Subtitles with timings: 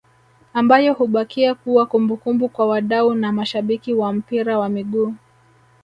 [0.53, 5.13] ambayo hubakia kuwa kumbukumbu kwa wadau na mashabiki wa mpira wa miguu